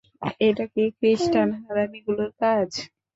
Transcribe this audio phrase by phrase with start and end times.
[0.41, 2.69] এটা কি খ্রিষ্টান হারামিগুলোর কাজ?